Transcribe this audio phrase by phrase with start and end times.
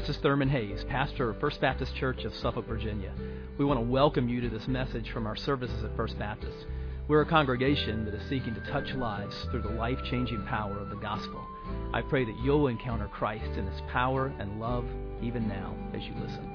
[0.00, 3.12] this is Thurman Hayes, pastor of First Baptist Church of Suffolk, Virginia.
[3.58, 6.56] We want to welcome you to this message from our services at First Baptist.
[7.06, 10.88] We're a congregation that is seeking to touch lives through the life changing power of
[10.88, 11.46] the gospel.
[11.92, 14.86] I pray that you'll encounter Christ in his power and love
[15.22, 16.46] even now as you listen.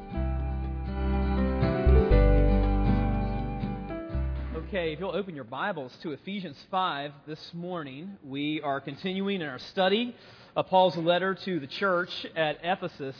[4.55, 9.47] Okay, if you'll open your Bibles to Ephesians 5 this morning, we are continuing in
[9.47, 10.15] our study
[10.55, 13.15] Uh, Paul's letter to the church at Ephesus.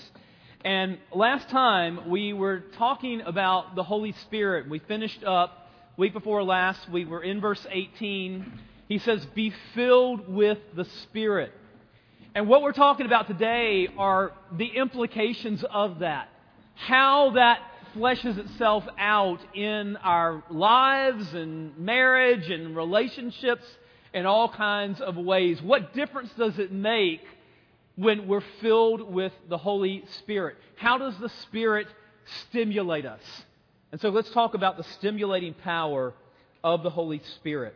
[0.63, 4.69] And last time we were talking about the Holy Spirit.
[4.69, 5.67] We finished up
[5.97, 8.59] week before last, we were in verse 18.
[8.87, 11.51] He says, Be filled with the Spirit.
[12.33, 16.29] And what we're talking about today are the implications of that.
[16.75, 17.59] How that
[17.93, 23.65] fleshes itself out in our lives and marriage and relationships
[24.15, 25.61] in all kinds of ways.
[25.61, 27.21] What difference does it make
[27.97, 30.55] when we're filled with the Holy Spirit?
[30.77, 31.87] How does the Spirit
[32.47, 33.21] stimulate us?
[33.91, 36.13] And so let's talk about the stimulating power
[36.63, 37.75] of the Holy Spirit.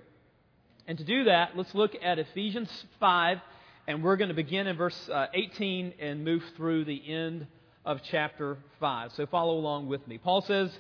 [0.88, 2.70] And to do that, let's look at Ephesians
[3.02, 3.40] 5,
[3.88, 7.48] and we're going to begin in verse uh, 18 and move through the end
[7.84, 9.12] of chapter 5.
[9.12, 10.18] So follow along with me.
[10.18, 10.72] Paul says,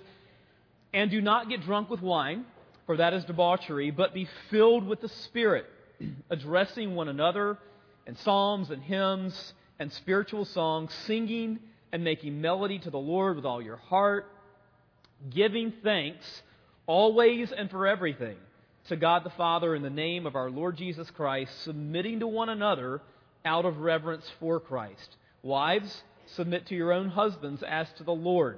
[0.93, 2.45] And do not get drunk with wine
[2.89, 5.67] for that is debauchery, but be filled with the Spirit,
[6.31, 7.55] addressing one another
[8.07, 11.59] in psalms and hymns and spiritual songs, singing
[11.91, 14.25] and making melody to the Lord with all your heart,
[15.29, 16.41] giving thanks
[16.87, 18.37] always and for everything
[18.87, 22.49] to God the Father in the name of our Lord Jesus Christ, submitting to one
[22.49, 23.03] another
[23.45, 25.15] out of reverence for Christ.
[25.43, 28.57] Wives, submit to your own husbands as to the Lord.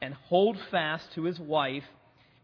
[0.00, 1.84] and hold fast to his wife,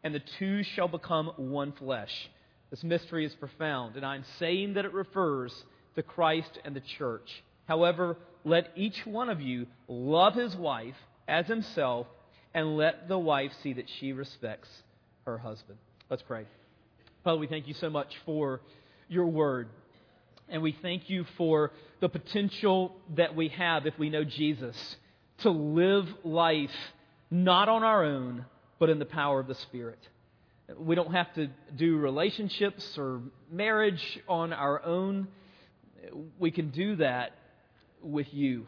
[0.02, 2.30] and the two shall become one flesh.
[2.70, 5.52] This mystery is profound, and I'm saying that it refers
[5.94, 7.42] to Christ and the church.
[7.66, 12.06] However, let each one of you love his wife as himself,
[12.52, 14.68] and let the wife see that she respects
[15.24, 15.78] her husband.
[16.10, 16.44] Let's pray.
[17.24, 18.60] Father, we thank you so much for
[19.08, 19.68] your word.
[20.48, 24.76] And we thank you for the potential that we have if we know Jesus
[25.38, 26.70] to live life
[27.30, 28.44] not on our own,
[28.78, 29.98] but in the power of the Spirit.
[30.78, 33.20] We don't have to do relationships or
[33.50, 35.28] marriage on our own.
[36.38, 37.32] We can do that
[38.02, 38.66] with you.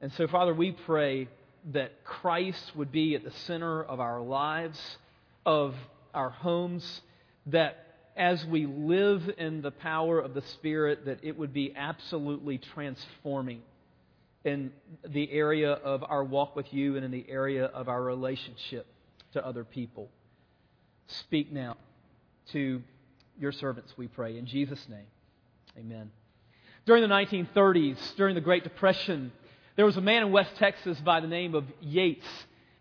[0.00, 1.28] And so, Father, we pray
[1.72, 4.80] that Christ would be at the center of our lives,
[5.44, 5.74] of
[6.14, 7.02] our homes,
[7.46, 7.76] that
[8.16, 13.62] as we live in the power of the Spirit, that it would be absolutely transforming
[14.46, 14.70] in
[15.08, 18.86] the area of our walk with you and in the area of our relationship
[19.32, 20.08] to other people.
[21.08, 21.76] Speak now
[22.52, 22.82] to
[23.38, 24.38] your servants, we pray.
[24.38, 25.06] In Jesus' name,
[25.76, 26.10] amen.
[26.86, 29.32] During the 1930s, during the Great Depression,
[29.74, 32.26] there was a man in West Texas by the name of Yates.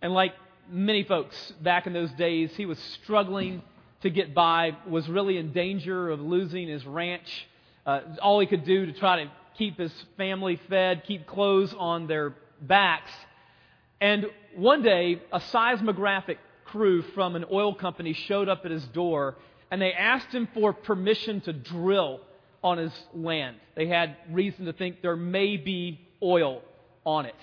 [0.01, 0.33] And like
[0.69, 3.63] many folks back in those days, he was struggling
[4.01, 7.47] to get by, was really in danger of losing his ranch.
[7.85, 12.07] Uh, all he could do to try to keep his family fed, keep clothes on
[12.07, 13.11] their backs.
[14.02, 14.25] And
[14.55, 19.35] one day, a seismographic crew from an oil company showed up at his door
[19.72, 22.19] and they asked him for permission to drill
[22.63, 23.57] on his land.
[23.75, 26.61] They had reason to think there may be oil
[27.05, 27.35] on it.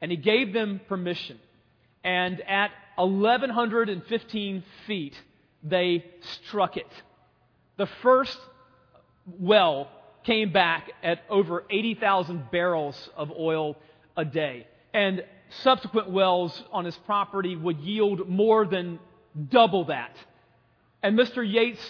[0.00, 1.38] And he gave them permission.
[2.04, 5.14] And at 1,115 feet,
[5.62, 6.88] they struck it.
[7.76, 8.36] The first
[9.38, 9.88] well
[10.24, 13.76] came back at over 80,000 barrels of oil
[14.16, 14.66] a day.
[14.94, 15.24] And
[15.62, 18.98] subsequent wells on his property would yield more than
[19.50, 20.16] double that.
[21.02, 21.48] And Mr.
[21.48, 21.82] Yates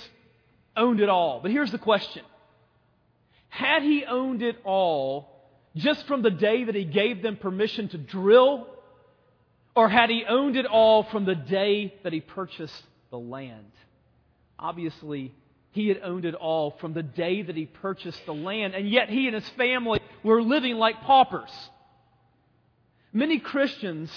[0.77, 1.41] owned it all.
[1.41, 2.25] But here's the question
[3.49, 5.29] Had he owned it all
[5.77, 8.67] just from the day that he gave them permission to drill?
[9.75, 13.73] Or had he owned it all from the day that he purchased the land?
[14.59, 15.33] Obviously,
[15.73, 19.09] he had owned it all from the day that he purchased the land, and yet
[19.09, 21.51] he and his family were living like paupers.
[23.13, 24.11] Many Christians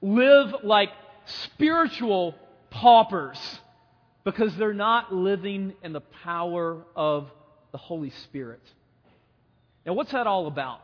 [0.00, 0.90] live like
[1.26, 2.34] spiritual
[2.70, 3.38] paupers
[4.24, 7.30] because they're not living in the power of
[7.72, 8.62] the Holy Spirit.
[9.84, 10.80] Now, what's that all about?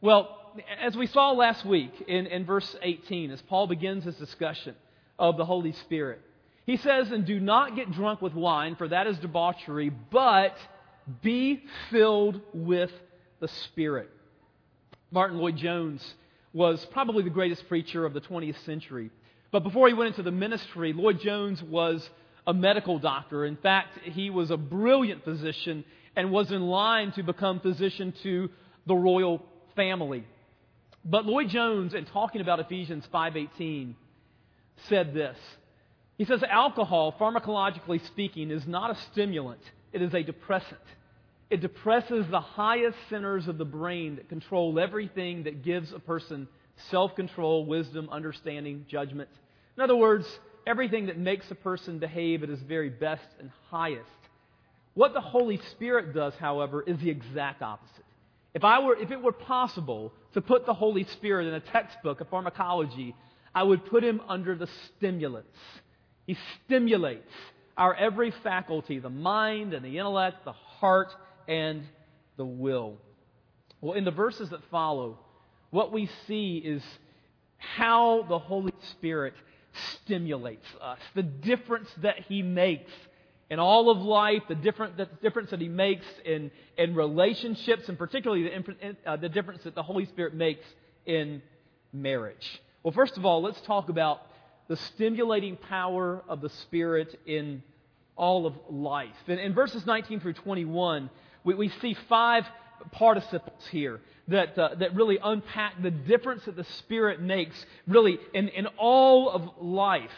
[0.00, 0.36] Well,
[0.80, 4.74] as we saw last week in, in verse 18, as Paul begins his discussion
[5.18, 6.20] of the Holy Spirit,
[6.66, 10.56] he says, And do not get drunk with wine, for that is debauchery, but
[11.22, 12.92] be filled with
[13.40, 14.10] the Spirit.
[15.10, 16.14] Martyn Lloyd-Jones
[16.52, 19.10] was probably the greatest preacher of the 20th century.
[19.50, 22.08] But before he went into the ministry, Lloyd-Jones was
[22.46, 23.44] a medical doctor.
[23.44, 25.84] In fact, he was a brilliant physician
[26.16, 28.50] and was in line to become physician to
[28.86, 29.44] the royal
[29.76, 30.24] family.
[31.04, 33.94] But Lloyd-Jones, in talking about Ephesians 5:18,
[34.88, 35.38] said this.
[36.20, 40.82] He says alcohol, pharmacologically speaking, is not a stimulant, it is a depressant.
[41.48, 46.46] It depresses the highest centers of the brain that control everything that gives a person
[46.90, 49.30] self control, wisdom, understanding, judgment.
[49.78, 50.26] In other words,
[50.66, 54.04] everything that makes a person behave at his very best and highest.
[54.92, 58.04] What the Holy Spirit does, however, is the exact opposite.
[58.52, 62.20] If, I were, if it were possible to put the Holy Spirit in a textbook
[62.20, 63.16] of pharmacology,
[63.54, 64.68] I would put him under the
[64.98, 65.56] stimulants.
[66.30, 67.32] He stimulates
[67.76, 71.12] our every faculty the mind and the intellect, the heart
[71.48, 71.82] and
[72.36, 72.98] the will.
[73.80, 75.18] Well, in the verses that follow,
[75.70, 76.84] what we see is
[77.56, 79.34] how the Holy Spirit
[80.04, 82.92] stimulates us, the difference that He makes
[83.50, 87.98] in all of life, the, different, the difference that He makes in, in relationships, and
[87.98, 90.64] particularly the, uh, the difference that the Holy Spirit makes
[91.06, 91.42] in
[91.92, 92.62] marriage.
[92.84, 94.22] Well, first of all, let's talk about
[94.70, 97.60] the stimulating power of the Spirit in
[98.14, 99.16] all of life.
[99.26, 101.10] In, in verses 19 through 21,
[101.42, 102.46] we, we see five
[102.92, 107.56] participles here that, uh, that really unpack the difference that the Spirit makes,
[107.88, 110.12] really, in, in all of life.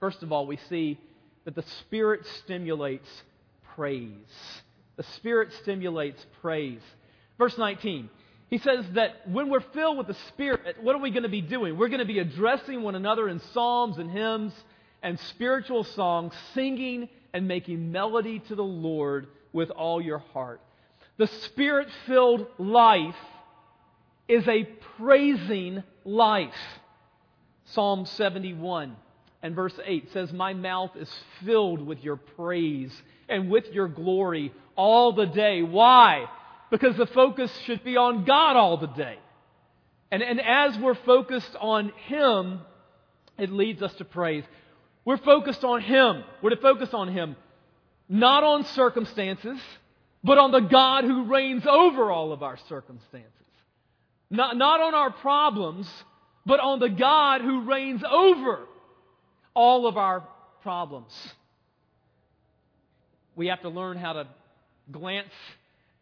[0.00, 0.98] First of all, we see
[1.44, 3.08] that the Spirit stimulates
[3.76, 4.10] praise.
[4.96, 6.80] The Spirit stimulates praise.
[7.38, 8.10] Verse 19.
[8.50, 11.42] He says that when we're filled with the Spirit, what are we going to be
[11.42, 11.76] doing?
[11.76, 14.54] We're going to be addressing one another in psalms and hymns
[15.02, 20.60] and spiritual songs, singing and making melody to the Lord with all your heart.
[21.18, 23.16] The spirit filled life
[24.28, 24.64] is a
[24.96, 26.54] praising life.
[27.66, 28.96] Psalm 71
[29.42, 31.10] and verse 8 says, My mouth is
[31.44, 32.92] filled with your praise
[33.28, 35.62] and with your glory all the day.
[35.62, 36.26] Why?
[36.70, 39.18] Because the focus should be on God all the day.
[40.10, 42.60] And, and as we're focused on Him,
[43.38, 44.44] it leads us to praise.
[45.04, 46.24] We're focused on Him.
[46.42, 47.36] We're to focus on Him,
[48.08, 49.58] not on circumstances,
[50.22, 53.32] but on the God who reigns over all of our circumstances.
[54.30, 55.90] Not, not on our problems,
[56.44, 58.60] but on the God who reigns over
[59.54, 60.24] all of our
[60.62, 61.12] problems.
[63.36, 64.26] We have to learn how to
[64.90, 65.32] glance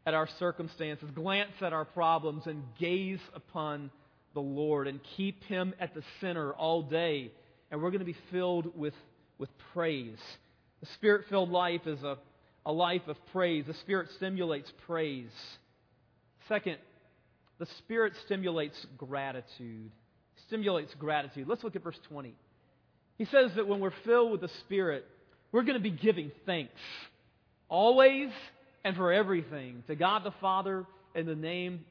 [0.06, 3.90] at our circumstances, glance at our problems, and gaze upon
[4.34, 7.32] the Lord and keep Him at the center all day.
[7.70, 8.94] And we're going to be filled with,
[9.38, 10.18] with praise.
[10.80, 12.18] The spirit filled life is a
[12.66, 13.64] a life of praise.
[13.66, 15.30] The Spirit stimulates praise.
[16.48, 16.76] Second,
[17.58, 19.92] the Spirit stimulates gratitude.
[20.48, 21.46] Stimulates gratitude.
[21.48, 22.34] Let's look at verse 20.
[23.18, 25.06] He says that when we're filled with the Spirit,
[25.52, 26.78] we're going to be giving thanks.
[27.68, 28.30] Always
[28.86, 31.84] and for everything to God the Father in the name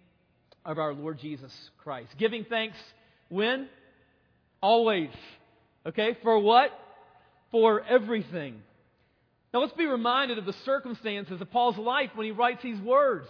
[0.63, 1.51] of our Lord Jesus
[1.83, 2.07] Christ.
[2.17, 2.77] Giving thanks
[3.27, 3.67] when?
[4.61, 5.09] Always.
[5.85, 6.15] Okay?
[6.23, 6.69] For what?
[7.51, 8.61] For everything.
[9.53, 13.27] Now let's be reminded of the circumstances of Paul's life when he writes these words.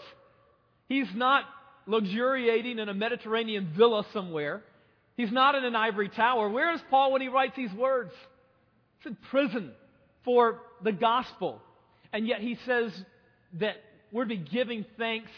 [0.88, 1.46] He's not
[1.88, 4.62] luxuriating in a Mediterranean villa somewhere.
[5.18, 6.50] He's not in an ivory tower.
[6.50, 8.12] Where is Paul when he writes these words?
[9.00, 9.72] He's in prison
[10.24, 11.64] for the gospel.
[12.14, 12.92] And yet he says
[13.60, 13.76] that
[14.12, 15.32] we're to be giving thanks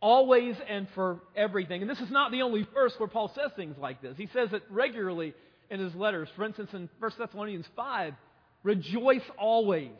[0.00, 1.82] always and for everything.
[1.82, 4.16] And this is not the only verse where Paul says things like this.
[4.16, 5.34] He says it regularly
[5.70, 6.28] in his letters.
[6.36, 8.14] For instance, in 1 Thessalonians 5,
[8.62, 9.90] Rejoice always.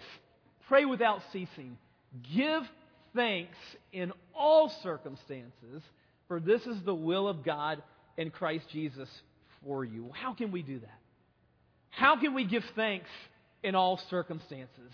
[0.68, 1.78] Pray without ceasing.
[2.34, 2.62] Give
[3.14, 3.56] thanks
[3.92, 5.82] in all circumstances,
[6.26, 7.82] for this is the will of God
[8.16, 9.08] in Christ Jesus
[9.64, 10.10] for you.
[10.12, 10.98] How can we do that?
[11.90, 13.08] How can we give thanks
[13.62, 14.92] in all circumstances?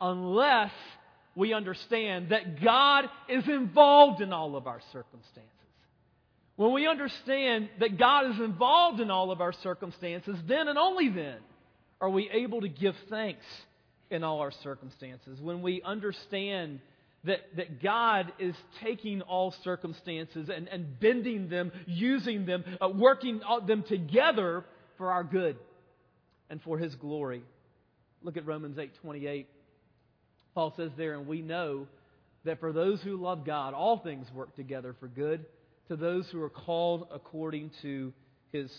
[0.00, 0.72] Unless
[1.36, 5.52] we understand that God is involved in all of our circumstances.
[6.56, 11.10] when we understand that God is involved in all of our circumstances, then and only
[11.10, 11.36] then
[12.00, 13.44] are we able to give thanks
[14.10, 15.38] in all our circumstances.
[15.40, 16.80] When we understand
[17.24, 23.42] that, that God is taking all circumstances and, and bending them, using them, uh, working
[23.66, 24.64] them together
[24.96, 25.58] for our good
[26.48, 27.42] and for His glory.
[28.22, 29.48] Look at Romans 8 28.
[30.56, 31.86] Paul says there, and we know
[32.44, 35.44] that for those who love God, all things work together for good
[35.88, 38.10] to those who are called according to
[38.52, 38.72] his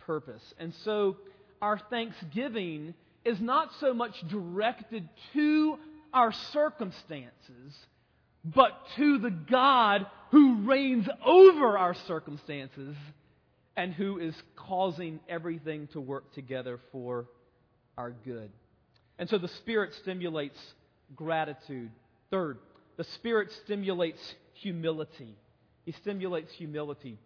[0.00, 0.42] purpose.
[0.58, 1.16] And so
[1.62, 2.92] our thanksgiving
[3.24, 5.78] is not so much directed to
[6.12, 7.74] our circumstances,
[8.44, 12.94] but to the God who reigns over our circumstances
[13.78, 17.24] and who is causing everything to work together for
[17.96, 18.50] our good.
[19.18, 20.58] And so the Spirit stimulates
[21.14, 21.90] gratitude.
[22.30, 22.58] Third,
[22.96, 25.36] the Spirit stimulates humility.
[25.84, 27.18] He stimulates humility.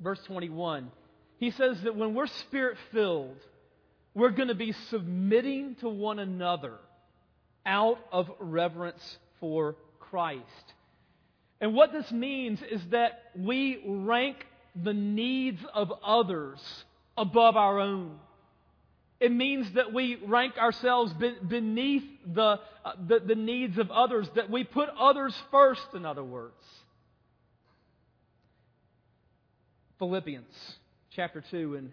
[0.00, 0.90] Verse 21,
[1.38, 3.36] he says that when we're spirit filled,
[4.14, 6.74] we're going to be submitting to one another
[7.66, 10.44] out of reverence for Christ.
[11.60, 14.36] And what this means is that we rank
[14.74, 16.58] the needs of others
[17.16, 18.18] above our own.
[19.20, 21.12] It means that we rank ourselves
[21.46, 26.24] beneath the, uh, the, the, needs of others, that we put others first, in other
[26.24, 26.54] words.
[29.98, 30.54] Philippians
[31.14, 31.92] chapter 2 and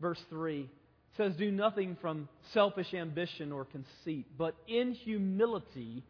[0.00, 0.70] verse 3
[1.16, 6.04] says, Do nothing from selfish ambition or conceit, but in humility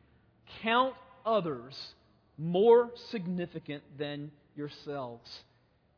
[0.62, 0.94] count
[1.24, 1.74] others
[2.36, 5.28] more significant than yourselves.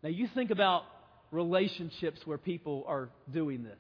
[0.03, 0.85] Now, you think about
[1.33, 3.79] relationships where people are doing this,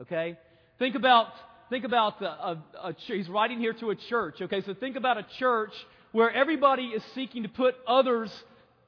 [0.00, 0.36] okay?
[0.78, 1.28] Think about,
[1.70, 4.62] think about the, a, a, he's writing here to a church, okay?
[4.62, 5.72] So think about a church
[6.12, 8.30] where everybody is seeking to put others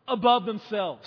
[0.07, 1.07] above themselves.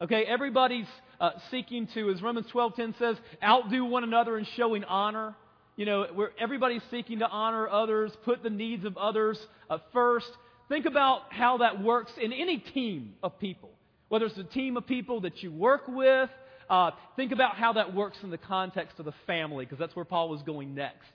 [0.00, 0.86] Okay, everybody's
[1.20, 5.34] uh, seeking to, as Romans 12:10 says, outdo one another in showing honor.
[5.76, 9.38] You know, where everybody's seeking to honor others, put the needs of others
[9.68, 10.30] uh, first.
[10.68, 13.70] Think about how that works in any team of people,
[14.08, 16.30] whether it's a team of people that you work with.
[16.68, 20.04] Uh, think about how that works in the context of the family, because that's where
[20.04, 21.10] Paul was going next.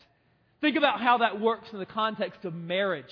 [0.61, 3.05] Think about how that works in the context of marriage.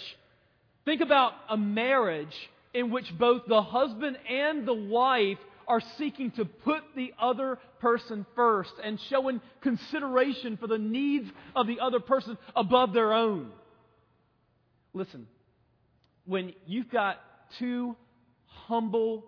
[0.85, 2.35] Think about a marriage
[2.73, 8.25] in which both the husband and the wife are seeking to put the other person
[8.35, 13.51] first and showing consideration for the needs of the other person above their own.
[14.93, 15.27] Listen,
[16.25, 17.19] when you've got
[17.59, 17.95] two
[18.45, 19.23] humble,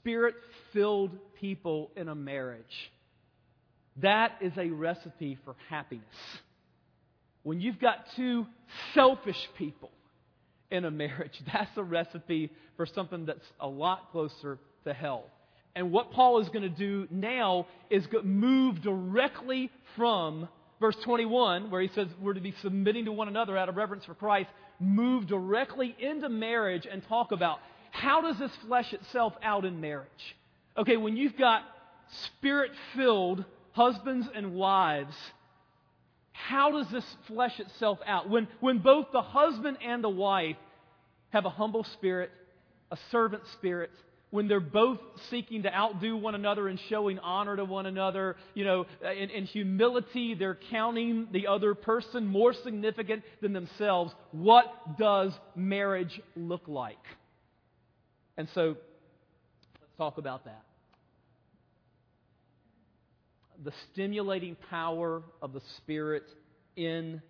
[0.00, 0.34] spirit
[0.72, 2.92] filled people in a marriage,
[3.98, 6.04] that is a recipe for happiness.
[7.42, 8.46] When you've got two
[8.94, 9.90] selfish people
[10.70, 15.24] in a marriage, that's a recipe for something that's a lot closer to hell.
[15.74, 20.48] And what Paul is going to do now is move directly from
[20.80, 24.04] verse 21, where he says we're to be submitting to one another out of reverence
[24.04, 24.48] for Christ,
[24.80, 27.58] move directly into marriage and talk about
[27.90, 30.36] how does this flesh itself out in marriage?
[30.76, 31.62] Okay, when you've got
[32.36, 35.14] spirit filled husbands and wives,
[36.32, 38.28] how does this flesh itself out?
[38.30, 40.56] When, when both the husband and the wife
[41.30, 42.30] have a humble spirit,
[42.90, 43.90] a servant spirit,
[44.30, 44.98] when they're both
[45.30, 49.44] seeking to outdo one another and showing honor to one another, you know, in, in,
[49.46, 54.12] humility, they're counting the other person more significant than themselves.
[54.32, 56.98] What does marriage look like?
[58.38, 58.76] And so,
[59.80, 60.62] let's talk about that.
[63.64, 66.22] The stimulating power of the Spirit
[66.76, 67.20] in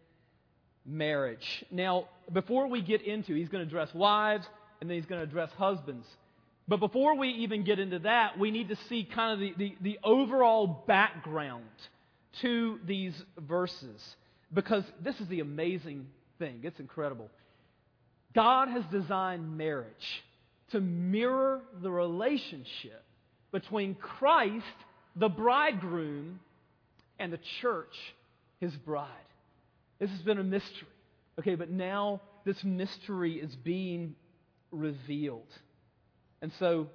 [0.84, 1.64] marriage.
[1.70, 4.46] Now, before we get into, he's going to address wives
[4.82, 6.06] and then he's going to address husbands.
[6.68, 9.76] But before we even get into that, we need to see kind of the, the,
[9.80, 11.64] the overall background
[12.42, 14.16] to these verses.
[14.52, 16.06] Because this is the amazing
[16.38, 16.60] thing.
[16.64, 17.30] It's incredible.
[18.34, 20.22] God has designed marriage
[20.72, 23.04] to mirror the relationship
[23.52, 24.64] between Christ,
[25.16, 26.40] the bridegroom,
[27.18, 27.94] and the church,
[28.60, 29.08] his bride.
[29.98, 30.88] This has been a mystery.
[31.38, 34.14] Okay, but now this mystery is being
[34.70, 35.46] revealed.
[36.42, 36.88] And so,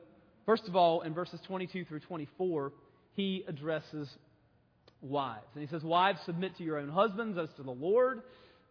[0.45, 2.71] first of all, in verses 22 through 24,
[3.15, 4.09] he addresses
[5.01, 5.47] wives.
[5.53, 8.21] And he says, Wives, submit to your own husbands as to the Lord.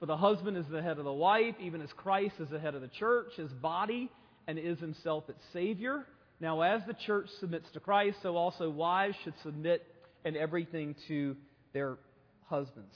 [0.00, 2.74] For the husband is the head of the wife, even as Christ is the head
[2.74, 4.10] of the church, his body,
[4.46, 6.04] and is himself its Savior.
[6.40, 9.86] Now, as the church submits to Christ, so also wives should submit
[10.24, 11.36] and everything to
[11.72, 11.96] their
[12.48, 12.94] husbands.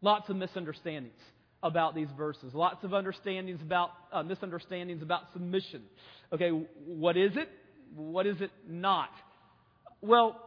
[0.00, 1.20] Lots of misunderstandings
[1.62, 2.54] about these verses.
[2.54, 5.82] Lots of understandings about uh, misunderstandings about submission.
[6.32, 6.50] Okay,
[6.84, 7.48] what is it?
[7.94, 9.10] What is it not?
[10.00, 10.40] Well,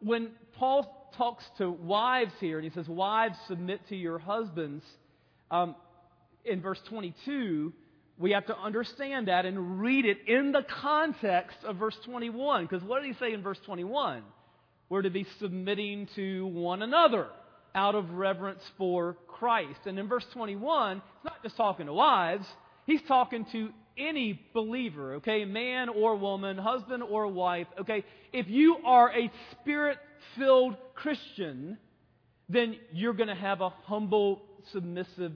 [0.00, 4.84] when Paul talks to wives here, and he says, Wives, submit to your husbands,
[5.50, 5.74] um,
[6.44, 7.72] in verse 22,
[8.22, 12.64] we have to understand that and read it in the context of verse 21.
[12.64, 14.22] Because what did he say in verse 21?
[14.88, 17.26] We're to be submitting to one another
[17.74, 19.80] out of reverence for Christ.
[19.86, 22.46] And in verse 21, he's not just talking to wives,
[22.86, 28.04] he's talking to any believer, okay, man or woman, husband or wife, okay.
[28.32, 29.98] If you are a spirit
[30.38, 31.76] filled Christian,
[32.48, 35.32] then you're going to have a humble, submissive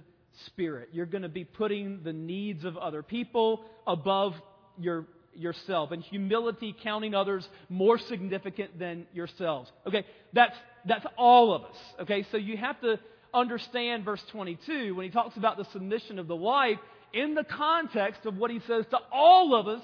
[0.47, 0.91] spirit.
[0.93, 4.35] You're going to be putting the needs of other people above
[4.79, 9.71] your yourself and humility counting others more significant than yourselves.
[9.87, 11.77] Okay, that's that's all of us.
[12.03, 12.99] Okay, so you have to
[13.35, 16.79] understand verse 22 when he talks about the submission of the wife
[17.13, 19.83] in the context of what he says to all of us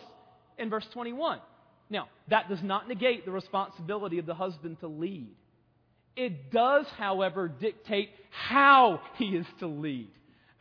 [0.58, 1.38] in verse 21.
[1.90, 5.34] Now, that does not negate the responsibility of the husband to lead.
[6.16, 10.10] It does, however, dictate how he is to lead.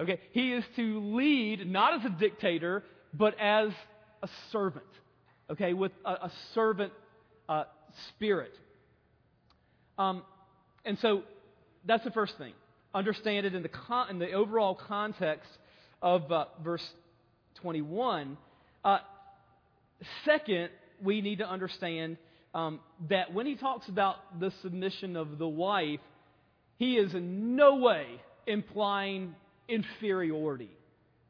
[0.02, 3.70] Okay, he is to lead not as a dictator, but as
[4.24, 4.86] a servant.
[5.52, 6.92] Okay, with a, a servant
[7.48, 7.66] uh,
[8.10, 8.58] spirit.
[10.00, 10.24] Um,
[10.86, 11.22] and so
[11.86, 12.54] that's the first thing.
[12.96, 15.50] Understand it in the, con- in the overall context
[16.02, 16.88] of uh, verse
[17.62, 18.38] 21.
[18.84, 18.98] Uh,
[20.26, 20.70] second,
[21.04, 22.18] we need to understand
[22.56, 22.80] um,
[23.10, 26.00] that when he talks about the submission of the wife,
[26.78, 28.08] he is in no way
[28.48, 29.36] implying
[29.68, 30.72] inferiority.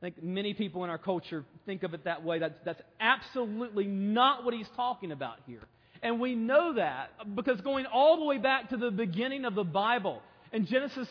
[0.02, 2.40] I think many people in our culture think of it that way.
[2.40, 5.62] That's, that's absolutely not what he's talking about here.
[6.02, 9.64] And we know that because going all the way back to the beginning of the
[9.64, 10.22] Bible,
[10.52, 11.08] in Genesis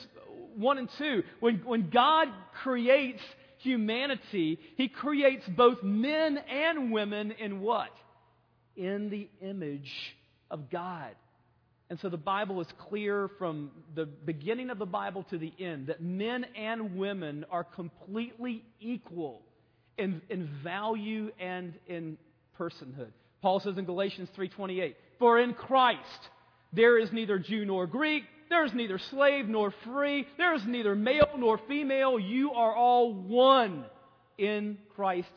[0.57, 2.29] 1 and 2, when, when God
[2.63, 3.23] creates
[3.59, 7.91] humanity, he creates both men and women in what?
[8.77, 9.91] In the image
[10.51, 11.15] of God.
[11.91, 15.89] And so the Bible is clear from the beginning of the Bible to the end
[15.89, 19.43] that men and women are completely equal
[19.99, 22.17] in, in value and in
[22.59, 23.11] personhood.
[23.43, 26.31] Paul says in Galatians 3:28, "For in Christ
[26.73, 30.95] there is neither Jew nor Greek, there is neither slave nor free, there is neither
[30.95, 33.85] male nor female, you are all one
[34.39, 35.33] in Christ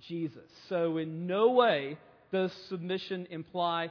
[0.00, 1.96] Jesus." So in no way
[2.30, 3.90] does submission imply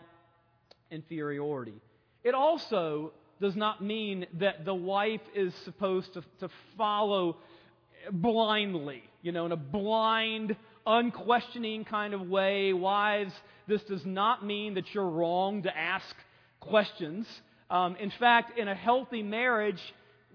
[0.91, 1.81] inferiority.
[2.23, 7.37] It also does not mean that the wife is supposed to, to follow
[8.11, 10.55] blindly, you know, in a blind,
[10.85, 12.73] unquestioning kind of way.
[12.73, 13.33] Wives,
[13.67, 16.15] this does not mean that you're wrong to ask
[16.59, 17.27] questions.
[17.69, 19.81] Um, in fact, in a healthy marriage,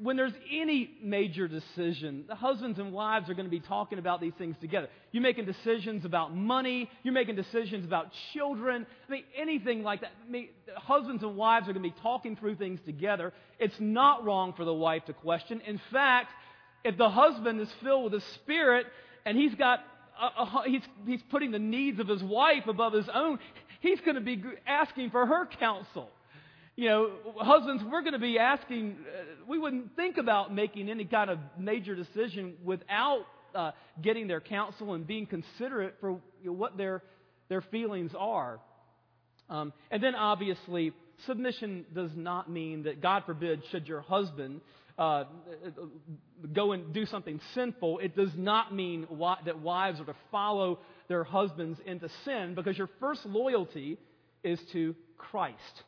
[0.03, 4.21] when there's any major decision, the husbands and wives are going to be talking about
[4.21, 4.89] these things together.
[5.11, 10.13] You're making decisions about money, you're making decisions about children, I mean, anything like that.
[10.27, 13.33] I mean, husbands and wives are going to be talking through things together.
[13.59, 15.61] It's not wrong for the wife to question.
[15.67, 16.33] In fact,
[16.85, 18.87] if the husband is filled with the Spirit
[19.27, 19.81] and he's got
[20.21, 23.39] a, a, he's, he's putting the needs of his wife above his own,
[23.81, 26.11] he's going to be asking for her counsel
[26.79, 31.05] you know, husbands, we're going to be asking, uh, we wouldn't think about making any
[31.05, 36.53] kind of major decision without uh, getting their counsel and being considerate for you know,
[36.53, 37.03] what their,
[37.49, 38.61] their feelings are.
[39.51, 40.93] Um, and then obviously,
[41.27, 44.61] submission does not mean that, God forbid, should your husband
[44.97, 45.25] uh,
[46.53, 49.05] go and do something sinful, it does not mean
[49.47, 53.99] that wives are to follow their husbands into sin because your first loyalty
[54.45, 55.83] is to Christ.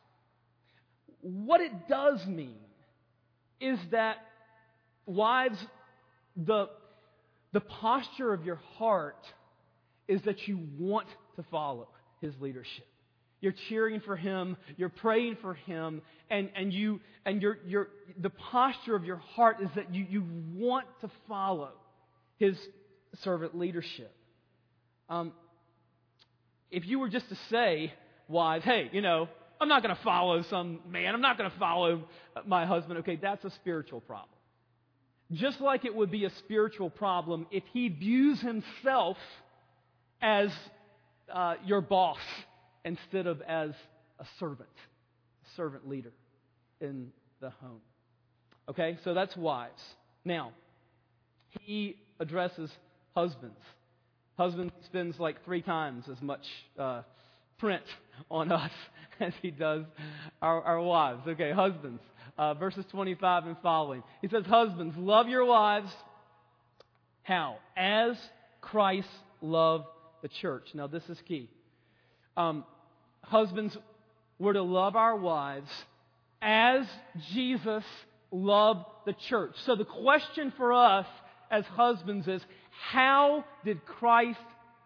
[1.21, 2.57] What it does mean
[3.59, 4.17] is that,
[5.05, 5.57] wives,
[6.35, 6.69] the,
[7.53, 9.23] the posture of your heart
[10.07, 11.87] is that you want to follow
[12.21, 12.87] his leadership.
[13.39, 17.87] You're cheering for him, you're praying for him, and, and, you, and your, your,
[18.19, 21.71] the posture of your heart is that you, you want to follow
[22.37, 22.55] his
[23.23, 24.13] servant leadership.
[25.09, 25.33] Um,
[26.69, 27.93] if you were just to say,
[28.27, 29.27] wives, hey, you know,
[29.61, 31.13] I'm not going to follow some man.
[31.13, 32.03] I'm not going to follow
[32.47, 32.97] my husband.
[32.99, 34.29] Okay, that's a spiritual problem.
[35.31, 39.17] Just like it would be a spiritual problem if he views himself
[40.19, 40.49] as
[41.31, 42.17] uh, your boss
[42.83, 43.69] instead of as
[44.19, 44.67] a servant,
[45.45, 46.11] a servant leader
[46.81, 47.81] in the home.
[48.67, 49.81] Okay, so that's wives.
[50.25, 50.53] Now,
[51.61, 52.71] he addresses
[53.15, 53.59] husbands.
[54.37, 56.45] Husband spends like three times as much
[56.79, 57.03] uh,
[57.61, 57.83] print
[58.29, 58.71] on us
[59.21, 59.85] as he does
[60.41, 61.21] our, our wives.
[61.25, 62.01] Okay, husbands,
[62.37, 64.03] uh, verses 25 and following.
[64.21, 65.89] He says, Husbands, love your wives.
[67.23, 67.57] How?
[67.77, 68.17] As
[68.59, 69.07] Christ
[69.41, 69.85] loved
[70.23, 70.67] the church.
[70.73, 71.49] Now, this is key.
[72.35, 72.65] Um,
[73.21, 73.77] husbands,
[74.39, 75.69] we're to love our wives
[76.41, 76.85] as
[77.31, 77.83] Jesus
[78.31, 79.53] loved the church.
[79.65, 81.05] So the question for us
[81.51, 82.41] as husbands is
[82.91, 84.39] how did Christ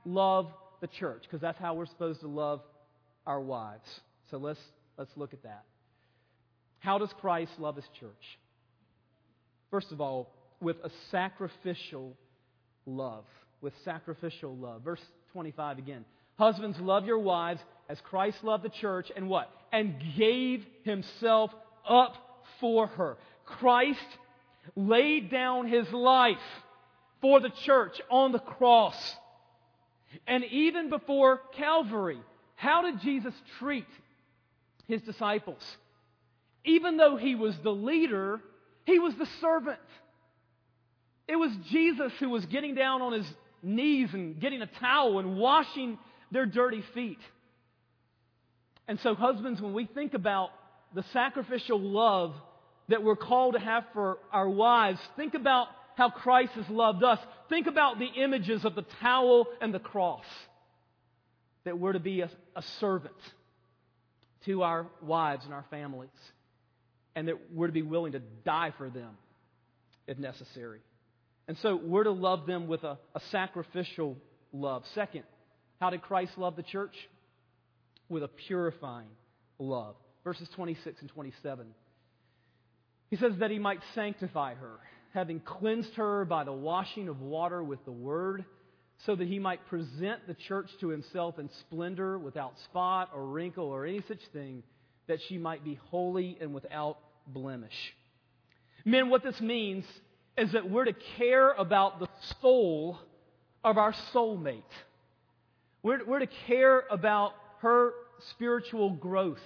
[0.03, 0.47] love
[0.85, 1.23] the church?
[1.23, 2.61] Because that's how we're supposed to love
[3.25, 3.87] our wives.
[4.29, 4.59] So let's,
[4.97, 5.63] let's look at that.
[6.79, 8.11] How does Christ love his church?
[9.71, 12.15] First of all, with a sacrificial
[12.85, 13.25] love.
[13.61, 14.83] With sacrificial love.
[14.83, 15.01] Verse
[15.33, 16.05] 25 again.
[16.37, 19.49] Husbands, love your wives as Christ loved the church and what?
[19.71, 21.51] And gave himself
[21.87, 22.15] up
[22.59, 23.17] for her.
[23.45, 23.99] Christ
[24.75, 26.37] laid down his life
[27.21, 28.95] for the church on the cross.
[30.27, 32.19] And even before Calvary,
[32.55, 33.87] how did Jesus treat
[34.87, 35.61] his disciples?
[36.63, 38.39] Even though he was the leader,
[38.85, 39.79] he was the servant.
[41.27, 43.27] It was Jesus who was getting down on his
[43.61, 45.97] knees and getting a towel and washing
[46.31, 47.19] their dirty feet.
[48.87, 50.49] And so, husbands, when we think about
[50.93, 52.35] the sacrificial love
[52.87, 57.19] that we're called to have for our wives, think about how Christ has loved us.
[57.49, 60.25] Think about the images of the towel and the cross.
[61.63, 63.15] That we're to be a, a servant
[64.45, 66.09] to our wives and our families.
[67.15, 69.17] And that we're to be willing to die for them
[70.07, 70.79] if necessary.
[71.47, 74.17] And so we're to love them with a, a sacrificial
[74.51, 74.83] love.
[74.93, 75.23] Second,
[75.79, 76.95] how did Christ love the church?
[78.09, 79.09] With a purifying
[79.59, 79.95] love.
[80.23, 81.67] Verses 26 and 27.
[83.09, 84.77] He says that he might sanctify her,
[85.15, 88.43] having cleansed her by the washing of water with the word,
[89.05, 93.65] so that he might present the church to himself in splendor, without spot or wrinkle
[93.65, 94.61] or any such thing,
[95.07, 96.97] that she might be holy and without
[97.27, 97.93] blemish.
[98.83, 99.85] Men, what this means
[100.37, 102.09] is that we're to care about the
[102.41, 102.99] soul
[103.63, 104.63] of our soulmate.
[105.81, 107.93] We're, we're to care about her
[108.31, 109.39] spiritual growth.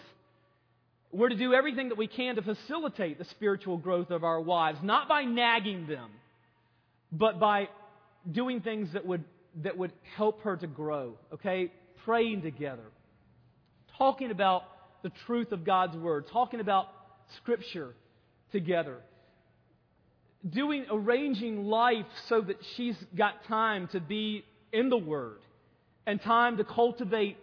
[1.12, 4.80] We're to do everything that we can to facilitate the spiritual growth of our wives,
[4.84, 6.12] not by nagging them,
[7.12, 7.70] but by
[8.32, 9.24] doing things that would,
[9.64, 11.72] that would help her to grow, okay?
[12.06, 12.84] Praying together,
[13.98, 14.64] talking about
[15.02, 16.88] the truth of God's Word, talking about
[17.38, 17.96] Scripture
[18.52, 18.98] together.
[20.48, 25.40] Doing, arranging life so that she's got time to be in the Word
[26.06, 27.38] and time to cultivate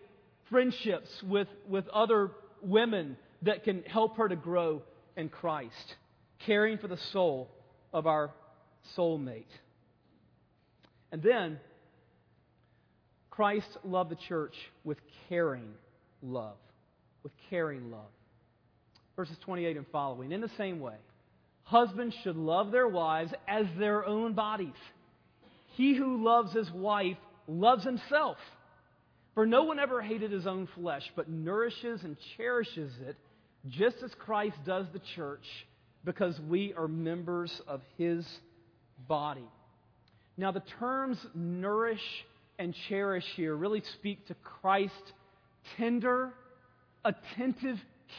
[0.49, 2.31] friendships with, with other
[2.63, 4.83] women that can help her to grow
[5.17, 5.97] in Christ,
[6.47, 7.51] caring for the soul
[7.93, 8.31] of our
[8.97, 9.45] soulmate.
[11.13, 11.59] And then,
[13.31, 15.73] Christ loved the church with caring
[16.23, 16.57] love.
[17.23, 18.11] With caring love.
[19.15, 20.33] Verses 28 and following.
[20.33, 20.97] In the same way,
[21.67, 24.79] Husbands should love their wives as their own bodies.
[25.75, 27.17] He who loves his wife
[27.49, 28.37] loves himself.
[29.35, 33.17] For no one ever hated his own flesh, but nourishes and cherishes it,
[33.69, 35.45] just as Christ does the church,
[36.05, 38.27] because we are members of his
[39.09, 39.49] body.
[40.37, 42.03] Now, the terms nourish
[42.59, 45.13] and cherish here really speak to Christ's
[45.77, 46.33] tender,
[47.05, 47.79] attentive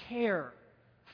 [0.10, 0.54] care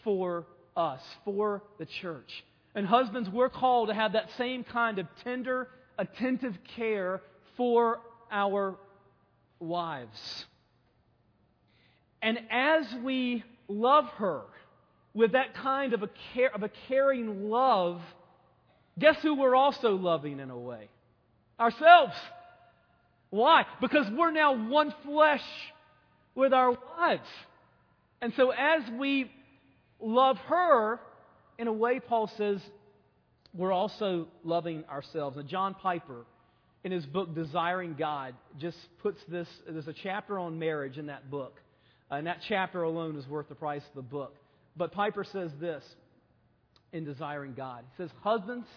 [0.04, 2.44] for us, for the church.
[2.76, 5.68] And husbands, we're called to have that same kind of tender,
[5.98, 7.22] attentive care
[7.56, 8.00] for
[8.32, 8.78] our
[9.60, 10.46] wives.
[12.22, 13.44] And as we
[13.80, 14.42] love her
[15.14, 18.02] with that kind of a, care, of a caring love,
[18.98, 20.90] guess who we're also loving in a way?
[21.60, 22.14] Ourselves.
[23.30, 23.66] Why?
[23.82, 25.44] Because we're now one flesh
[26.36, 27.30] with our wives.
[28.22, 29.32] And so as we
[30.00, 31.00] love her
[31.58, 32.60] in a way, Paul says,
[33.54, 35.38] we're also loving ourselves.
[35.38, 36.26] Now, John Piper,
[36.84, 41.30] in his book Desiring God, just puts this, there's a chapter on marriage in that
[41.30, 41.60] book.
[42.18, 44.36] And that chapter alone is worth the price of the book.
[44.76, 45.84] But Piper says this
[46.92, 47.84] in Desiring God.
[47.92, 48.68] He says, Husbands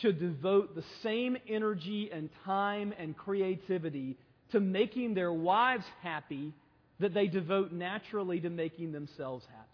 [0.00, 4.16] should devote the same energy and time and creativity
[4.52, 6.52] to making their wives happy
[6.98, 9.68] that they devote naturally to making themselves happy.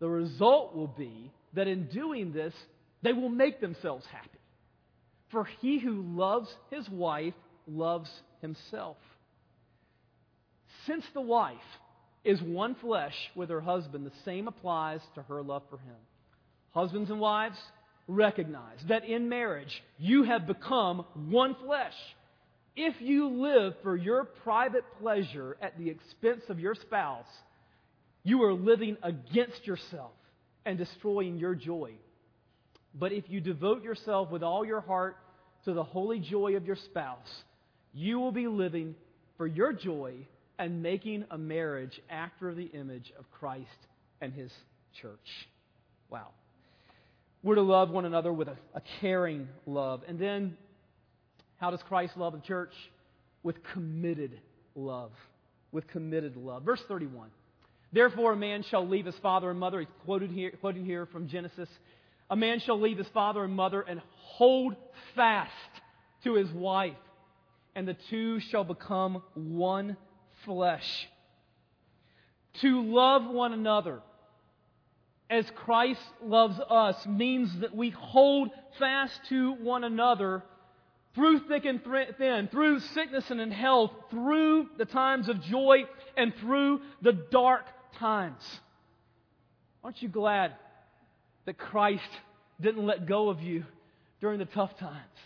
[0.00, 2.54] The result will be that in doing this,
[3.02, 4.28] they will make themselves happy.
[5.30, 7.34] For he who loves his wife
[7.66, 8.10] loves
[8.40, 8.96] himself.
[10.86, 11.56] Since the wife
[12.24, 15.96] is one flesh with her husband, the same applies to her love for him.
[16.72, 17.58] Husbands and wives,
[18.08, 21.94] recognize that in marriage you have become one flesh.
[22.74, 27.26] If you live for your private pleasure at the expense of your spouse,
[28.24, 30.12] you are living against yourself
[30.64, 31.92] and destroying your joy.
[32.94, 35.16] But if you devote yourself with all your heart
[35.64, 37.28] to the holy joy of your spouse,
[37.92, 38.94] you will be living
[39.36, 40.26] for your joy
[40.62, 43.66] and making a marriage after the image of Christ
[44.20, 44.52] and his
[45.00, 45.18] church.
[46.08, 46.28] Wow.
[47.42, 50.02] We're to love one another with a, a caring love.
[50.06, 50.56] And then,
[51.56, 52.72] how does Christ love the church?
[53.42, 54.40] With committed
[54.76, 55.10] love.
[55.72, 56.62] With committed love.
[56.62, 57.30] Verse 31.
[57.92, 59.80] Therefore, a man shall leave his father and mother.
[59.80, 61.68] He's quoted here, quoting here from Genesis.
[62.30, 64.76] A man shall leave his father and mother and hold
[65.16, 65.50] fast
[66.22, 66.92] to his wife,
[67.74, 69.96] and the two shall become one
[70.44, 71.08] flesh.
[72.60, 74.00] To love one another
[75.30, 80.42] as Christ loves us means that we hold fast to one another
[81.14, 81.80] through thick and
[82.18, 85.84] thin, through sickness and in health, through the times of joy
[86.16, 87.64] and through the dark
[87.98, 88.42] times.
[89.84, 90.52] Aren't you glad
[91.46, 92.02] that Christ
[92.60, 93.64] didn't let go of you
[94.20, 95.18] during the tough times,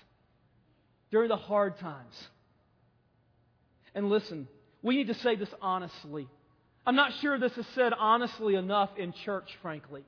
[1.11, 2.29] during the hard times?
[3.95, 4.49] And listen,
[4.83, 6.29] we need to say this honestly.
[6.87, 10.05] I'm not sure this is said honestly enough in church, frankly.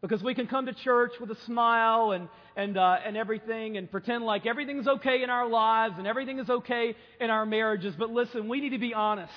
[0.00, 3.90] Because we can come to church with a smile and, and, uh, and everything and
[3.90, 7.94] pretend like everything's okay in our lives and everything is okay in our marriages.
[7.98, 9.32] But listen, we need to be honest.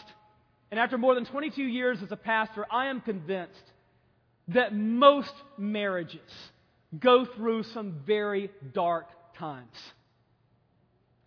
[0.69, 3.53] And after more than 22 years as a pastor, I am convinced
[4.49, 6.19] that most marriages
[6.97, 9.07] go through some very dark
[9.37, 9.77] times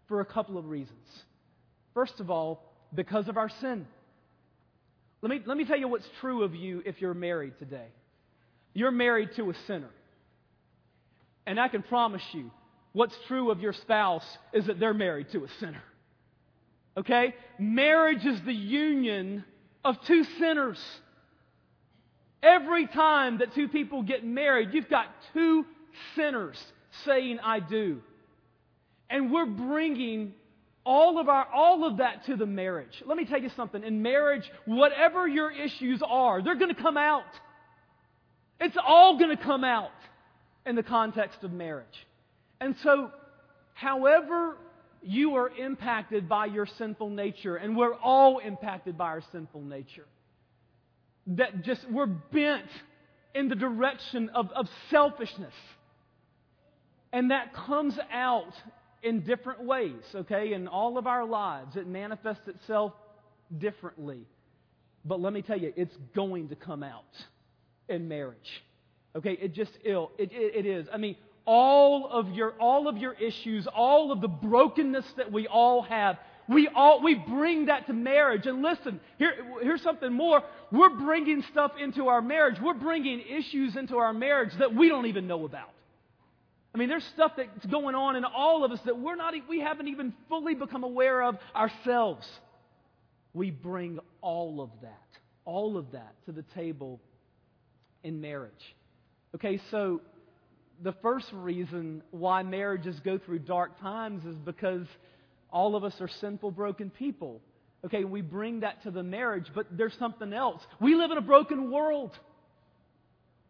[0.08, 0.98] for a couple of reasons.
[1.92, 2.62] First of all,
[2.94, 3.86] because of our sin.
[5.22, 7.88] Let me, let me tell you what's true of you if you're married today.
[8.74, 9.90] You're married to a sinner.
[11.46, 12.50] And I can promise you,
[12.92, 15.82] what's true of your spouse is that they're married to a sinner.
[16.96, 17.34] Okay?
[17.58, 19.44] Marriage is the union
[19.84, 20.78] of two sinners.
[22.42, 25.64] Every time that two people get married, you've got two
[26.16, 26.62] sinners
[27.04, 28.00] saying, I do.
[29.08, 30.34] And we're bringing
[30.84, 33.02] all of our all of that to the marriage.
[33.06, 33.82] Let me tell you something.
[33.82, 37.24] In marriage, whatever your issues are, they're going to come out.
[38.60, 39.90] It's all going to come out
[40.66, 42.06] in the context of marriage.
[42.60, 43.10] And so,
[43.74, 44.56] however
[45.02, 50.06] you are impacted by your sinful nature, and we're all impacted by our sinful nature,
[51.26, 52.68] that just we're bent
[53.34, 55.52] in the direction of, of selfishness.
[57.12, 58.52] And that comes out
[59.04, 60.54] in different ways, okay?
[60.54, 62.92] In all of our lives, it manifests itself
[63.56, 64.26] differently.
[65.04, 67.04] But let me tell you, it's going to come out
[67.88, 68.62] in marriage.
[69.14, 70.10] Okay, it just ill.
[70.18, 70.88] It, it, it is.
[70.92, 75.46] I mean, all of your all of your issues, all of the brokenness that we
[75.46, 76.16] all have,
[76.48, 78.46] we all we bring that to marriage.
[78.46, 80.42] And listen, here, here's something more.
[80.72, 82.56] We're bringing stuff into our marriage.
[82.60, 85.73] We're bringing issues into our marriage that we don't even know about.
[86.74, 89.60] I mean, there's stuff that's going on in all of us that we're not we
[89.60, 92.26] haven't even fully become aware of ourselves.
[93.32, 97.00] We bring all of that, all of that to the table
[98.02, 98.52] in marriage.
[99.36, 100.00] Okay, so
[100.82, 104.86] the first reason why marriages go through dark times is because
[105.50, 107.40] all of us are sinful, broken people.
[107.84, 110.60] Okay, we bring that to the marriage, but there's something else.
[110.80, 112.18] We live in a broken world.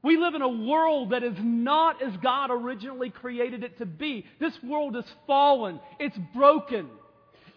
[0.04, 4.26] We live in a world that is not as God originally created it to be.
[4.38, 6.90] This world is fallen, it's broken.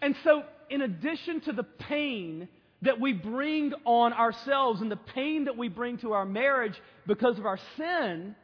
[0.00, 2.48] And so, in addition to the pain
[2.82, 6.74] that we bring on ourselves and the pain that we bring to our marriage
[7.06, 8.34] because of our sin,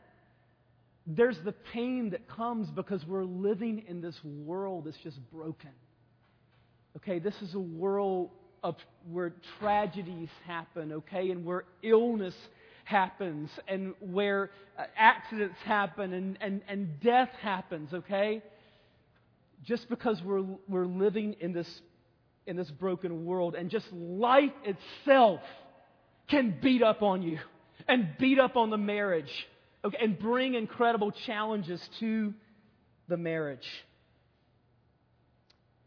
[1.06, 5.70] there's the pain that comes because we're living in this world that's just broken.
[6.98, 8.30] Okay, this is a world
[8.62, 8.76] of
[9.10, 12.54] where tragedies happen, okay, and where illness happens,
[12.88, 18.42] and where uh, accidents happen, and, and, and death happens, okay?
[19.64, 21.68] Just because we're, we're living in this
[22.47, 25.40] in this broken world, and just life itself
[26.29, 27.38] can beat up on you
[27.88, 29.31] and beat up on the marriage
[29.85, 32.35] okay, and bring incredible challenges to
[33.09, 33.66] the marriage.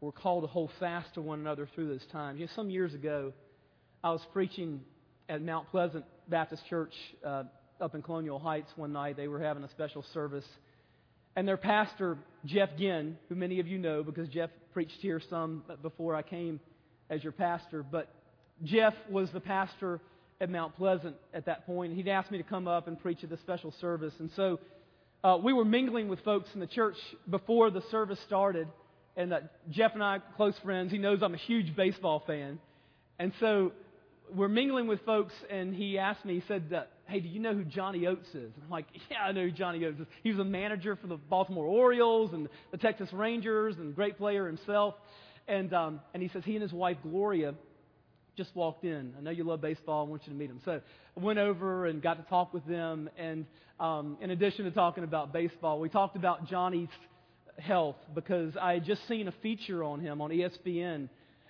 [0.01, 2.39] We're called to hold fast to one another through those times.
[2.39, 3.33] You know, some years ago,
[4.03, 4.81] I was preaching
[5.27, 6.93] at Mount Pleasant Baptist Church
[7.25, 7.43] uh,
[7.79, 9.17] up in Colonial Heights one night.
[9.17, 10.45] They were having a special service.
[11.35, 15.63] And their pastor, Jeff Ginn, who many of you know because Jeff preached here some
[15.81, 16.59] before I came
[17.09, 18.13] as your pastor, but
[18.63, 20.01] Jeff was the pastor
[20.41, 21.93] at Mount Pleasant at that point.
[21.93, 24.13] He'd asked me to come up and preach at the special service.
[24.19, 24.59] And so
[25.23, 26.97] uh, we were mingling with folks in the church
[27.29, 28.67] before the service started.
[29.15, 32.59] And uh, Jeff and I, close friends, he knows I'm a huge baseball fan.
[33.19, 33.71] And so
[34.35, 37.53] we're mingling with folks, and he asked me, he said, uh, Hey, do you know
[37.53, 38.51] who Johnny Oates is?
[38.63, 40.07] I'm like, Yeah, I know who Johnny Oates is.
[40.23, 44.47] He was a manager for the Baltimore Orioles and the Texas Rangers and great player
[44.47, 44.95] himself.
[45.47, 47.53] And, um, and he says he and his wife, Gloria,
[48.35, 49.13] just walked in.
[49.17, 50.05] I know you love baseball.
[50.05, 50.61] I want you to meet them.
[50.63, 50.79] So
[51.15, 53.09] I went over and got to talk with them.
[53.17, 53.45] And
[53.79, 56.89] um, in addition to talking about baseball, we talked about Johnny's
[57.57, 61.09] health because I had just seen a feature on him on ESPN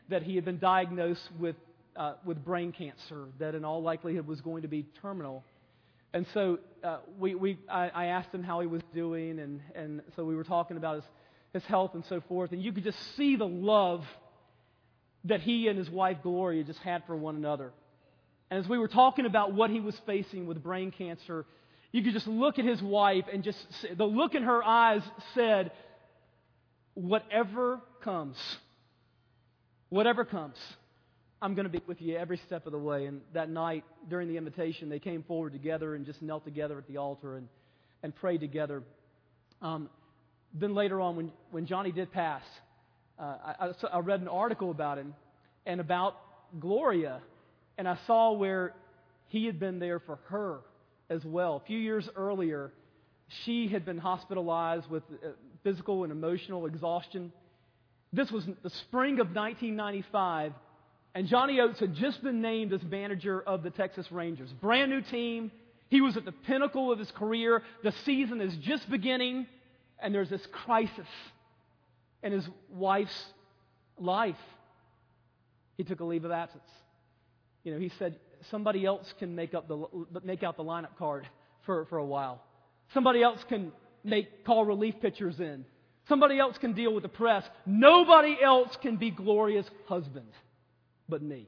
[0.10, 1.56] that he had been diagnosed with,
[1.98, 5.44] uh, with brain cancer that in all likelihood was going to be terminal.
[6.14, 10.02] And so uh, we, we, I, I asked him how he was doing, and, and
[10.16, 11.04] so we were talking about his,
[11.54, 12.52] his health and so forth.
[12.52, 14.04] And you could just see the love
[15.26, 17.74] that he and his wife Gloria just had for one another.
[18.50, 21.46] And as we were talking about what he was facing with brain cancer,
[21.92, 23.58] you could just look at his wife and just
[23.98, 25.02] the look in her eyes
[25.34, 25.72] said,
[26.94, 28.38] Whatever comes,
[29.90, 30.56] whatever comes,
[31.42, 33.06] I'm going to be with you every step of the way.
[33.06, 36.88] And that night, during the invitation, they came forward together and just knelt together at
[36.88, 37.48] the altar and,
[38.02, 38.82] and prayed together.
[39.62, 39.90] Um,
[40.54, 42.42] then later on, when, when Johnny did pass,
[43.20, 45.14] uh, I, I read an article about him
[45.66, 46.16] and about
[46.60, 47.22] Gloria,
[47.78, 48.74] and I saw where
[49.28, 50.60] he had been there for her
[51.10, 51.62] as well.
[51.64, 52.72] A few years earlier,
[53.46, 55.30] she had been hospitalized with uh,
[55.64, 57.32] physical and emotional exhaustion.
[58.14, 60.54] This was the spring of 1995,
[61.14, 64.52] and Johnny Oates had just been named as manager of the Texas Rangers.
[64.54, 65.52] Brand new team.
[65.90, 67.64] He was at the pinnacle of his career.
[67.84, 69.48] The season is just beginning,
[70.00, 71.08] and there's this crisis
[72.22, 73.26] in his wife's
[73.98, 74.36] life.
[75.78, 76.70] He took a leave of absence.
[77.64, 78.18] You know, he said
[78.52, 79.88] somebody else can make up the
[80.24, 81.28] make out the lineup card
[81.66, 82.44] for, for a while.
[82.94, 83.72] Somebody else can
[84.04, 85.66] make call relief pitchers in.
[86.08, 87.44] Somebody else can deal with the press.
[87.66, 90.28] Nobody else can be Gloria's husband
[91.10, 91.48] but me.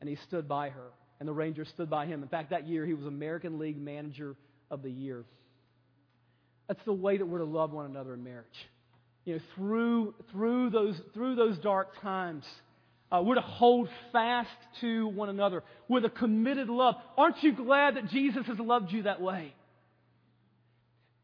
[0.00, 2.22] And he stood by her, and the Rangers stood by him.
[2.22, 4.36] In fact, that year he was American League Manager
[4.70, 5.24] of the Year.
[6.68, 8.46] That's the way that we're to love one another in marriage.
[9.24, 12.44] You know, through, through, those, through those dark times,
[13.12, 14.48] uh, we're to hold fast
[14.80, 16.94] to one another with a committed love.
[17.18, 19.52] Aren't you glad that Jesus has loved you that way?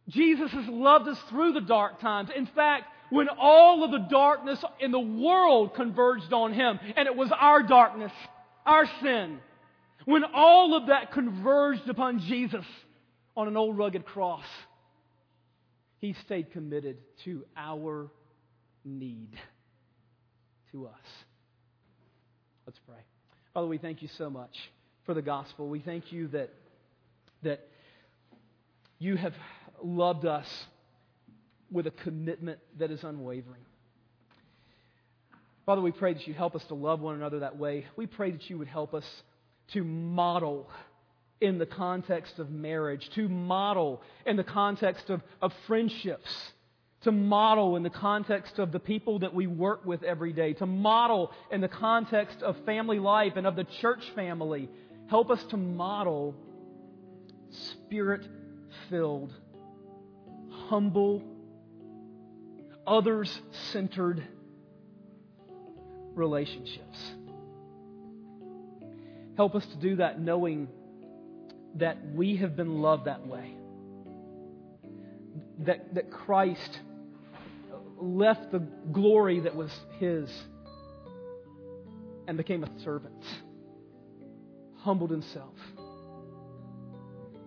[0.09, 2.29] Jesus has loved us through the dark times.
[2.37, 7.17] In fact, when all of the darkness in the world converged on him, and it
[7.17, 8.13] was our darkness,
[8.65, 9.39] our sin,
[10.05, 12.65] when all of that converged upon Jesus
[13.37, 14.45] on an old rugged cross,
[15.99, 18.11] he stayed committed to our
[18.85, 19.37] need,
[20.73, 20.95] to us.
[22.67, 22.99] Let's pray.
[23.55, 24.57] Father, we thank you so much
[25.05, 25.69] for the gospel.
[25.69, 26.51] We thank you that,
[27.43, 27.69] that
[28.99, 29.35] you have
[29.83, 30.47] loved us
[31.71, 33.63] with a commitment that is unwavering.
[35.67, 37.87] Father, we pray that you help us to love one another that way.
[37.97, 39.05] We pray that you would help us
[39.73, 40.71] to model
[41.41, 46.31] in the context of marriage, to model in the context of, of friendships,
[47.03, 50.67] to model in the context of the people that we work with every day, to
[50.67, 54.69] model in the context of family life and of the church family.
[55.09, 56.35] Help us to model
[57.51, 58.27] spirit
[58.89, 59.33] filled,
[60.69, 61.23] humble,
[62.87, 63.41] others
[63.73, 64.27] centered
[66.15, 66.99] relationships.
[69.37, 70.69] Help us to do that knowing
[71.75, 73.55] that we have been loved that way.
[75.61, 76.81] That, that Christ
[77.99, 78.61] left the
[78.93, 80.31] glory that was His
[82.27, 83.23] and became a servant,
[84.79, 85.55] humbled Himself,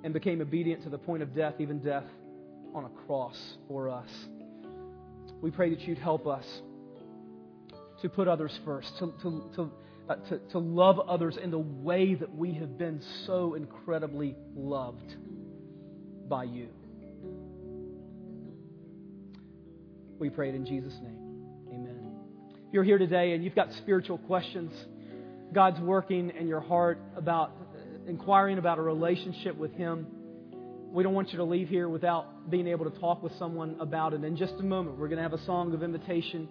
[0.03, 2.05] and became obedient to the point of death, even death
[2.73, 4.09] on a cross for us.
[5.41, 6.45] We pray that you'd help us
[8.01, 9.71] to put others first, to, to, to,
[10.09, 15.15] uh, to, to love others in the way that we have been so incredibly loved
[16.27, 16.67] by you.
[20.17, 21.17] We pray it in Jesus' name.
[21.69, 22.11] Amen.
[22.67, 24.73] If you're here today and you've got spiritual questions,
[25.53, 30.07] God's working in your heart about uh, inquiring about a relationship with Him
[30.91, 34.13] we don't want you to leave here without being able to talk with someone about
[34.13, 34.23] it.
[34.23, 36.47] In just a moment, we're going to have a song of invitation.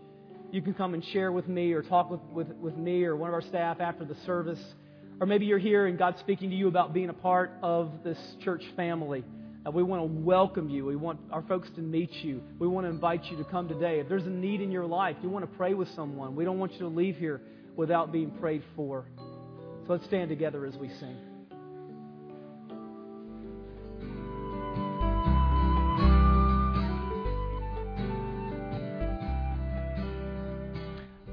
[0.53, 3.29] You can come and share with me or talk with, with, with me or one
[3.29, 4.61] of our staff after the service.
[5.21, 8.19] Or maybe you're here and God's speaking to you about being a part of this
[8.45, 9.25] church family.
[9.67, 10.87] Uh, we want to welcome you.
[10.87, 12.41] We want our folks to meet you.
[12.61, 13.99] We want to invite you to come today.
[13.99, 16.61] If there's a need in your life, you want to pray with someone, we don't
[16.61, 17.41] want you to leave here
[17.75, 19.07] without being prayed for.
[19.87, 21.28] So let's stand together as we sing.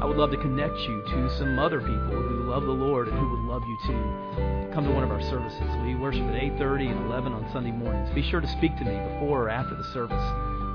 [0.00, 3.18] I would love to connect you to some other people who love the Lord and
[3.18, 5.68] who would love you to Come to one of our services.
[5.84, 8.08] We worship at 8:30 and 11 on Sunday mornings.
[8.10, 10.22] Be sure to speak to me before or after the service.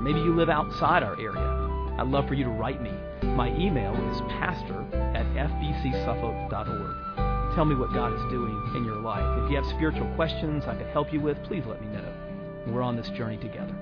[0.02, 1.94] Maybe you live outside our area.
[1.98, 2.92] I'd love for you to write me.
[3.22, 7.54] My email is pastor at fbcsuffolk.org.
[7.54, 9.24] Tell me what God is doing in your life.
[9.44, 12.12] If you have spiritual questions I could help you with, please let me know.
[12.66, 13.74] We're on this journey together.